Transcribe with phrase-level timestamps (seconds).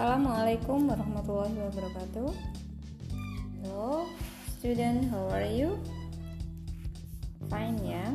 [0.00, 2.32] Assalamualaikum warahmatullahi wabarakatuh.
[3.60, 4.08] Hello,
[4.48, 5.76] student, how are you?
[7.52, 8.08] Fine, yeah.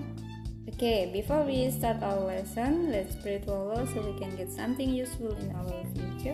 [0.66, 4.89] Okay, before we start our lesson, let's pray to Allah so we can get something
[4.89, 6.34] useful in our future.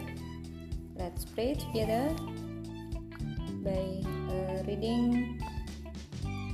[0.95, 2.15] Let's pray together
[3.59, 5.35] by uh, reading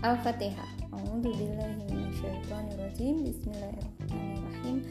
[0.02, 0.90] Al-Fatihah.
[0.90, 3.30] A'udzubillahi minasyaitonirrajim.
[3.30, 4.82] Bismillahirrahmanirrahim.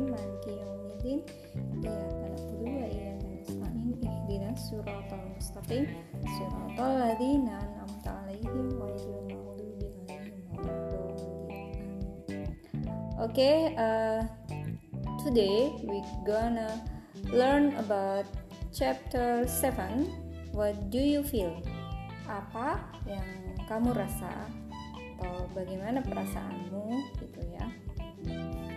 [0.00, 1.20] Alamin.
[6.24, 9.12] Bismillahirrahmanirrahim Maliki
[13.20, 14.24] Okay, uh,
[15.20, 16.80] today we gonna
[17.28, 18.24] learn about
[18.72, 20.08] chapter 7
[20.56, 21.60] What do you feel?
[22.24, 23.28] Apa yang
[23.68, 24.48] kamu rasa
[25.20, 26.88] atau bagaimana perasaanmu
[27.20, 27.68] gitu ya.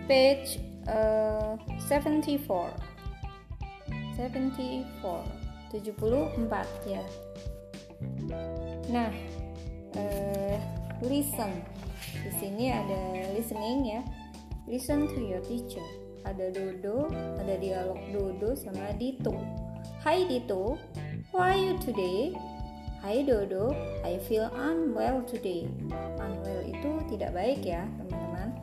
[0.04, 1.56] Page uh,
[1.90, 2.74] 74
[4.16, 5.24] 74
[5.74, 7.04] 74 ya.
[8.90, 9.12] Nah
[9.98, 10.58] uh,
[11.02, 11.52] listen.
[12.14, 14.02] Di sini ada listening ya.
[14.70, 15.84] Listen to your teacher.
[16.24, 19.36] Ada Dodo ada dialog Dodo sama Dito.
[20.04, 20.78] Hai Dito.
[21.34, 22.38] How are you today?
[23.04, 23.76] Hai Dodo,
[24.08, 25.68] I feel unwell today.
[26.24, 28.56] Unwell itu tidak baik ya, teman-teman.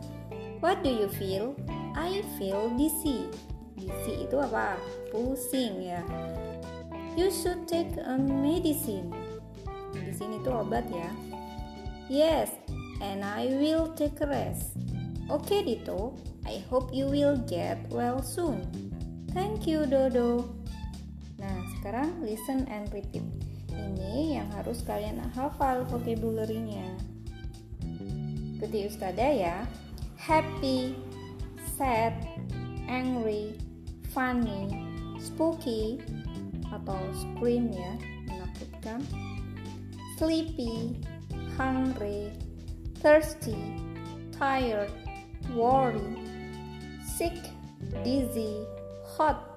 [0.65, 1.53] What do you feel?
[1.95, 3.31] I feel dizzy.
[3.79, 4.77] Dizzy itu apa?
[5.11, 6.03] Pusing ya.
[7.19, 9.11] You should take a medicine.
[9.97, 11.11] Medicine itu obat ya.
[12.11, 12.51] Yes,
[12.99, 14.75] and I will take a rest.
[15.31, 16.19] Okay, Dito.
[16.43, 18.67] I hope you will get well soon.
[19.31, 20.51] Thank you, Dodo.
[21.39, 23.23] Nah, sekarang listen and repeat.
[23.71, 26.83] Ini yang harus kalian hafal vocabulary-nya.
[28.59, 29.57] Ikuti Ustazah ya.
[30.19, 30.99] Happy,
[31.81, 32.13] sad,
[32.93, 33.57] angry,
[34.13, 34.69] funny,
[35.17, 35.97] spooky
[36.69, 37.97] atau scream ya,
[38.29, 39.01] menakutkan.
[40.21, 41.01] Sleepy,
[41.57, 42.29] hungry,
[43.01, 43.57] thirsty,
[44.29, 44.93] tired,
[45.57, 46.21] worried,
[47.01, 47.49] sick,
[48.05, 48.61] dizzy,
[49.17, 49.57] hot,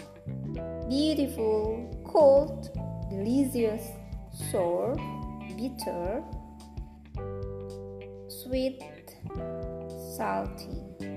[0.87, 2.71] beautiful, cold,
[3.11, 3.83] delicious,
[4.31, 4.95] sour,
[5.59, 6.23] bitter,
[8.31, 8.79] sweet,
[10.15, 11.12] salty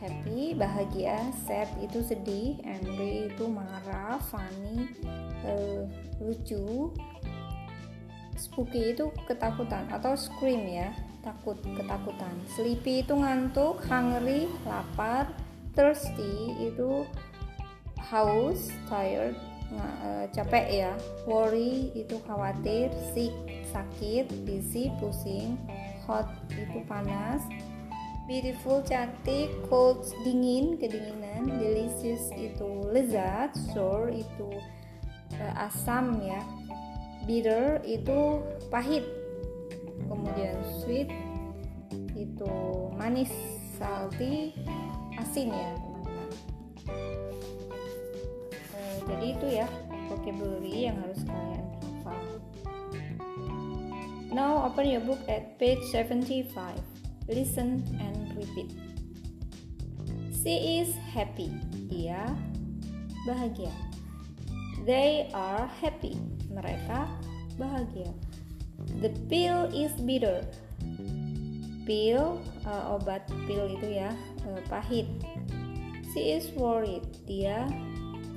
[0.00, 4.88] happy bahagia sad itu sedih angry itu marah funny
[5.44, 5.84] uh,
[6.18, 6.88] lucu.
[8.40, 12.32] Spooky itu ketakutan atau scream ya takut ketakutan.
[12.56, 15.28] Sleepy itu ngantuk hungry lapar
[15.76, 17.04] thirsty itu
[18.00, 19.36] haus tired
[19.76, 20.92] uh, capek ya.
[21.28, 23.36] Worry itu khawatir sick
[23.68, 25.60] sakit dizzy pusing
[26.08, 27.44] hot itu panas
[28.30, 34.46] beautiful cantik cold dingin kedinginan delicious itu lezat sour itu
[35.34, 36.38] uh, asam ya.
[37.26, 38.38] Bitter itu
[38.70, 39.02] pahit.
[40.06, 41.10] Kemudian sweet
[42.14, 42.54] itu
[42.94, 43.34] manis
[43.74, 44.54] salty
[45.18, 45.72] asin ya
[48.70, 49.66] uh, jadi itu ya
[50.06, 52.22] vocabulary yang harus kalian hafal.
[54.30, 56.54] Now open your book at page 75
[57.30, 58.72] listen and repeat.
[60.40, 61.52] She is happy.
[61.92, 62.24] Dia
[63.28, 63.72] bahagia.
[64.88, 66.16] They are happy.
[66.48, 67.04] Mereka
[67.60, 68.08] bahagia.
[69.04, 70.40] The pill is bitter.
[71.84, 74.16] Pill uh, obat pil itu ya
[74.48, 75.04] uh, pahit.
[76.16, 77.04] She is worried.
[77.28, 77.68] Dia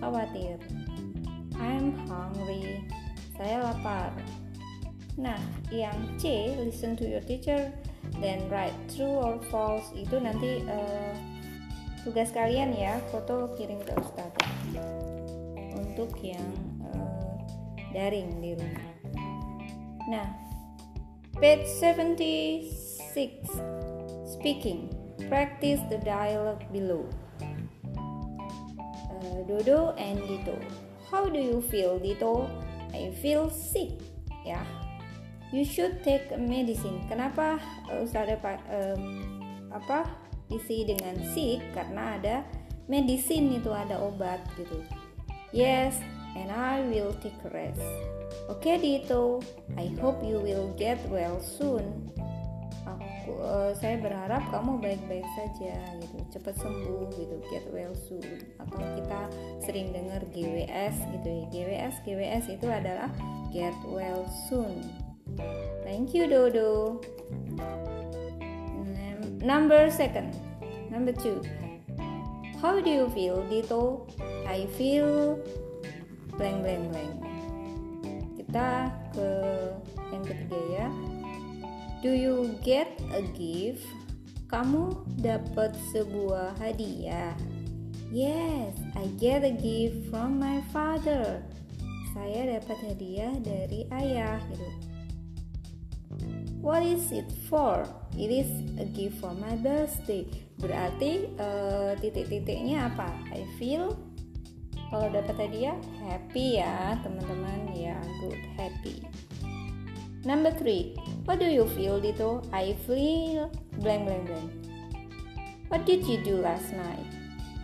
[0.04, 0.60] khawatir.
[1.56, 2.84] I'm hungry.
[3.40, 4.12] Saya lapar.
[5.16, 7.70] Nah, yang C, listen to your teacher
[8.20, 11.14] dan write true or false itu nanti uh,
[12.04, 14.52] tugas kalian ya foto kirim ke Ustazah
[15.76, 16.48] untuk yang
[16.88, 17.36] uh,
[17.96, 18.88] daring di rumah.
[20.12, 20.28] Nah
[21.40, 22.68] page 76
[24.28, 24.92] speaking.
[25.32, 27.08] Practice the dialogue below.
[29.08, 30.60] Uh, Dodo and Dito.
[31.10, 32.50] How do you feel Dito?
[32.94, 33.98] I feel sick
[34.46, 34.62] ya
[35.54, 37.06] you should take medicine.
[37.06, 37.62] Kenapa
[37.94, 38.42] uh, Ustazah
[38.74, 39.04] um,
[39.70, 40.10] apa
[40.50, 42.36] isi dengan sick karena ada
[42.90, 44.82] medicine itu ada obat gitu.
[45.54, 46.02] Yes,
[46.34, 47.80] and I will take rest.
[48.50, 49.46] Oke okay, Dito,
[49.78, 52.10] I hope you will get well soon.
[52.84, 58.42] Aku, uh, saya berharap kamu baik-baik saja gitu, cepat sembuh gitu, get well soon.
[58.58, 59.22] Atau kita
[59.64, 63.08] sering dengar GWS gitu ya, GWS, GWS itu adalah
[63.54, 65.03] get well soon
[65.84, 67.02] Thank you, Dodo.
[69.44, 70.40] Number second.
[70.88, 71.44] Number two,
[72.64, 74.08] how do you feel, Dito?
[74.48, 75.36] I feel
[76.40, 77.14] blank blank blank.
[78.40, 79.30] Kita ke
[80.16, 80.88] yang ketiga ya.
[82.00, 83.84] Do you get a gift?
[84.48, 87.34] Kamu dapat sebuah hadiah.
[88.14, 91.42] Yes, I get a gift from my father.
[92.14, 94.93] Saya dapat hadiah dari ayah gitu.
[96.64, 97.84] What is it for?
[98.16, 98.48] It is
[98.80, 100.24] a gift for my birthday.
[100.64, 103.12] Berarti uh, titik-titiknya apa?
[103.36, 104.00] I feel
[104.88, 105.76] kalau dapat hadiah
[106.08, 109.04] happy ya teman-teman ya good happy.
[110.24, 110.96] Number three,
[111.28, 112.40] what do you feel Dito?
[112.56, 113.52] I feel
[113.84, 114.50] blank blank blank.
[115.68, 117.04] What did you do last night?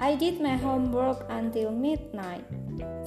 [0.04, 2.44] I did my homework until midnight.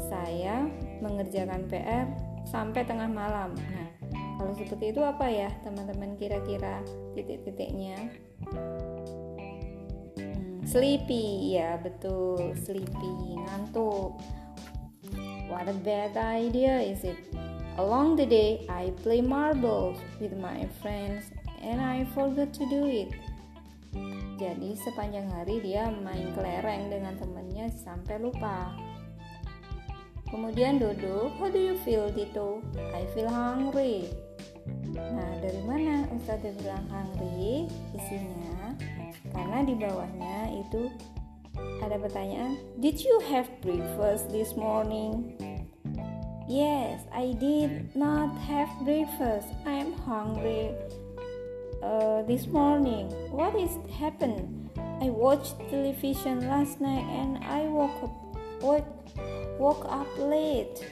[0.08, 0.72] Saya
[1.04, 2.08] mengerjakan PR
[2.48, 3.52] sampai tengah malam.
[3.60, 3.81] Nah,
[4.42, 6.82] kalau seperti itu apa ya teman-teman kira-kira
[7.14, 8.10] titik-titiknya?
[10.18, 14.18] Hmm, sleepy, ya betul, sleepy, ngantuk.
[15.46, 17.14] What a bad idea is it?
[17.78, 21.30] Along the day, I play marbles with my friends
[21.62, 23.14] and I forgot to do it.
[24.42, 28.74] Jadi sepanjang hari dia main kelereng dengan temannya sampai lupa.
[30.34, 32.58] Kemudian Dodo, how do you feel Tito?
[32.90, 34.10] I feel hungry.
[34.92, 37.68] Nah, dari mana Ustazah bilang hungry?
[37.96, 38.76] Isinya
[39.32, 40.92] karena di bawahnya itu
[41.80, 45.36] ada pertanyaan, did you have breakfast this morning?
[46.50, 49.48] Yes, I did not have breakfast.
[49.64, 50.74] I am hungry
[51.80, 53.08] uh, this morning.
[53.30, 54.68] What is happened?
[55.00, 58.14] I watched television last night and I woke up
[58.60, 58.90] woke,
[59.58, 60.82] woke up late.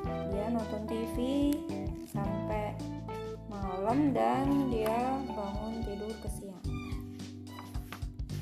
[0.00, 1.52] Dia nonton TV
[3.90, 6.62] malam dan dia bangun tidur kesiangan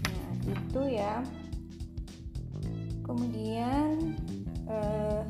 [0.05, 1.25] nah itu ya.
[3.01, 4.13] Kemudian
[4.69, 5.25] eh,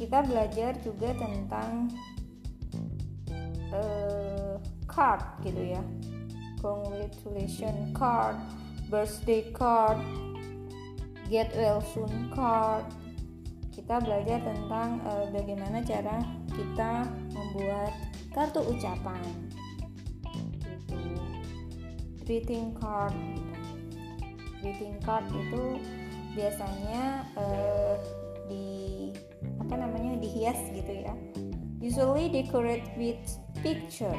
[0.00, 1.92] kita belajar juga tentang
[3.76, 4.56] eh,
[4.88, 5.84] card gitu ya.
[6.64, 8.40] Congratulation card
[8.88, 10.00] birthday card
[11.28, 12.88] get well soon card.
[13.68, 16.20] Kita belajar tentang uh, bagaimana cara
[16.52, 17.92] kita membuat
[18.32, 19.20] kartu ucapan.
[20.88, 21.12] Itu
[22.24, 23.16] greeting card.
[24.60, 25.76] Greeting card itu
[26.32, 27.96] biasanya uh,
[28.48, 29.10] di
[29.60, 31.14] apa namanya dihias gitu ya.
[31.82, 33.20] Usually decorate with
[33.60, 34.16] picture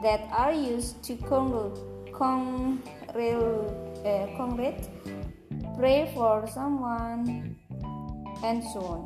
[0.00, 1.70] that are used to congr
[2.10, 3.70] congrel
[4.34, 4.88] congrat
[5.76, 7.54] pray for someone
[8.42, 9.02] and so on.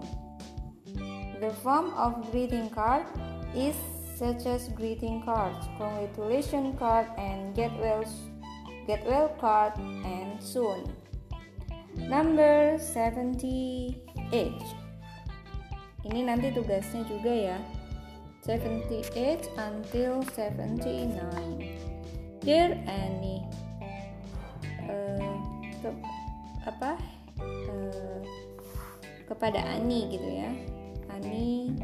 [1.41, 3.05] The form of greeting card
[3.55, 3.77] is
[4.17, 8.01] such as greeting cards, congratulation card, and get well
[8.89, 10.89] get well card, and soon.
[12.09, 13.93] Number 78.
[16.07, 17.59] Ini nanti tugasnya juga ya.
[18.41, 21.21] 78 until 79.
[22.41, 23.43] Dear Annie,
[24.87, 25.35] uh,
[25.83, 25.91] ke,
[26.63, 26.95] apa
[27.43, 28.23] uh,
[29.27, 30.55] kepada Ani gitu ya.
[31.11, 31.75] Ani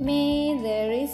[0.00, 1.12] May there is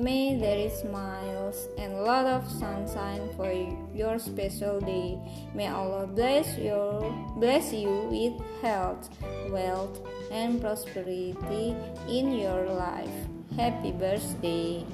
[0.00, 3.52] may there is smiles and lot of sunshine for
[3.92, 5.20] your special day.
[5.52, 7.04] May Allah bless your
[7.36, 9.12] bless you with health,
[9.52, 10.00] wealth,
[10.32, 11.76] and prosperity
[12.08, 13.12] in your life.
[13.60, 14.88] Happy birthday.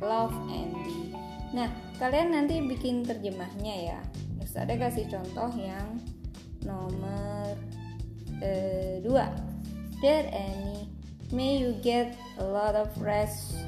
[0.00, 1.12] Love Andy.
[1.52, 1.68] Nah,
[2.00, 4.00] kalian nanti bikin terjemahnya ya.
[4.40, 6.00] Terus ada kasih contoh yang
[6.64, 7.52] nomor
[8.40, 9.28] eh, dua.
[10.00, 10.95] Dear Annie,
[11.34, 13.58] May you get a lot of rest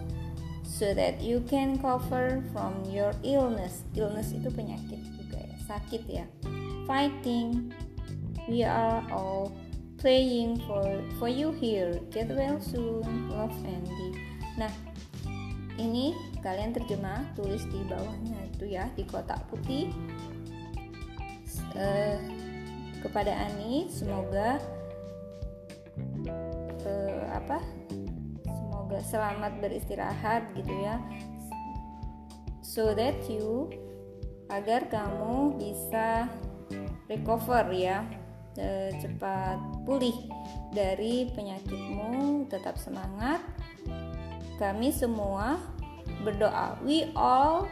[0.62, 3.82] so that you can cover from your illness.
[3.98, 6.24] Illness itu penyakit juga ya, sakit ya.
[6.86, 7.74] Fighting.
[8.46, 9.52] We are all
[9.98, 10.86] praying for
[11.18, 11.98] for you here.
[12.14, 13.04] Get well soon.
[13.28, 14.22] Love Andy.
[14.54, 14.70] Nah,
[15.76, 19.90] ini kalian terjemah tulis di bawahnya itu ya di kotak putih.
[21.74, 22.18] Uh,
[23.02, 24.58] kepada Ani, semoga
[27.48, 27.64] apa?
[28.44, 31.00] Semoga selamat beristirahat gitu ya.
[32.60, 33.72] So that you
[34.52, 36.28] agar kamu bisa
[37.08, 38.04] recover ya
[38.60, 39.56] e, cepat
[39.88, 40.28] pulih
[40.76, 43.40] dari penyakitmu tetap semangat.
[44.60, 45.56] Kami semua
[46.20, 46.76] berdoa.
[46.84, 47.64] We all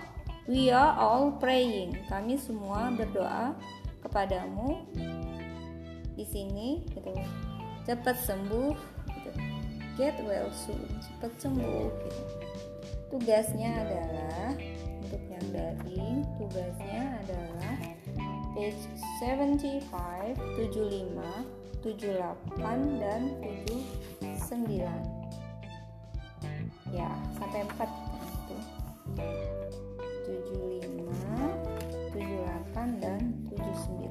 [0.49, 2.01] we are all praying.
[2.09, 3.53] Kami semua berdoa
[4.01, 4.89] kepadamu.
[6.17, 7.13] Di sini gitu.
[7.85, 8.96] Cepat sembuh
[9.97, 12.23] get well soon cepat sembuh gitu.
[13.17, 14.53] tugasnya adalah
[15.03, 17.75] untuk yang daring tugasnya adalah
[18.57, 18.89] page
[19.21, 19.85] 75,
[20.57, 23.23] 75, 78 dan
[24.41, 24.81] 79.
[26.91, 28.57] Ya, sampai 4 itu.
[30.25, 31.13] 75,
[32.17, 33.21] 78 dan
[33.53, 34.09] 79.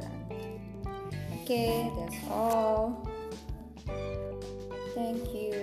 [1.34, 3.02] Oke, okay, that's all.
[4.94, 5.55] Thank you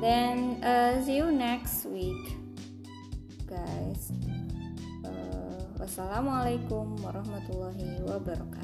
[0.00, 2.32] Then uh, see you next week,
[3.44, 4.08] guys.
[5.04, 8.59] Uh, wassalamualaikum warahmatullahi wabarakatuh.